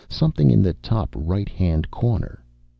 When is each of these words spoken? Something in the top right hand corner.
Something 0.09 0.49
in 0.49 0.63
the 0.63 0.73
top 0.73 1.13
right 1.15 1.47
hand 1.47 1.91
corner. 1.91 2.41